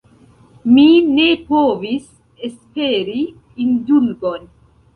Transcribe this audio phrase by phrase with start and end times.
[0.77, 2.09] Mi ne povis
[2.49, 3.25] esperi
[3.69, 4.53] indulgon.